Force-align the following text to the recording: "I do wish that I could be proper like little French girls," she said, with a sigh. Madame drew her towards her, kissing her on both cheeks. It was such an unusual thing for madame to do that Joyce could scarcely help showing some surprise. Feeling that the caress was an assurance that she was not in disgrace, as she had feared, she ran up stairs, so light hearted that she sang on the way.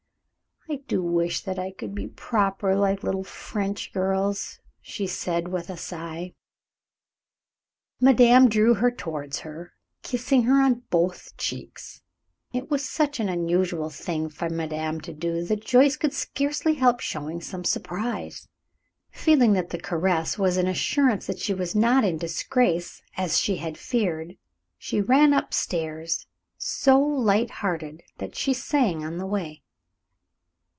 "I 0.69 0.75
do 0.87 1.03
wish 1.03 1.41
that 1.41 1.59
I 1.59 1.71
could 1.73 1.93
be 1.93 2.07
proper 2.07 2.75
like 2.77 3.03
little 3.03 3.25
French 3.25 3.91
girls," 3.91 4.61
she 4.81 5.05
said, 5.05 5.49
with 5.49 5.69
a 5.69 5.75
sigh. 5.75 6.33
Madame 7.99 8.47
drew 8.47 8.75
her 8.75 8.89
towards 8.89 9.39
her, 9.39 9.73
kissing 10.01 10.43
her 10.43 10.61
on 10.61 10.83
both 10.89 11.35
cheeks. 11.35 12.01
It 12.53 12.69
was 12.71 12.87
such 12.87 13.19
an 13.19 13.27
unusual 13.27 13.89
thing 13.89 14.29
for 14.29 14.49
madame 14.49 15.01
to 15.01 15.11
do 15.11 15.43
that 15.43 15.65
Joyce 15.65 15.97
could 15.97 16.13
scarcely 16.13 16.75
help 16.75 17.01
showing 17.01 17.41
some 17.41 17.65
surprise. 17.65 18.47
Feeling 19.09 19.51
that 19.51 19.71
the 19.71 19.79
caress 19.81 20.37
was 20.39 20.55
an 20.55 20.67
assurance 20.67 21.27
that 21.27 21.39
she 21.39 21.53
was 21.53 21.75
not 21.75 22.05
in 22.05 22.17
disgrace, 22.17 23.01
as 23.17 23.37
she 23.37 23.57
had 23.57 23.77
feared, 23.77 24.37
she 24.77 25.01
ran 25.01 25.33
up 25.33 25.53
stairs, 25.53 26.27
so 26.57 26.97
light 26.97 27.49
hearted 27.49 28.03
that 28.19 28.35
she 28.35 28.53
sang 28.53 29.03
on 29.03 29.17
the 29.17 29.27
way. 29.27 29.63